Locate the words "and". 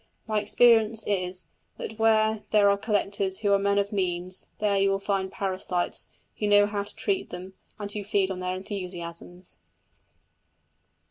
7.77-7.91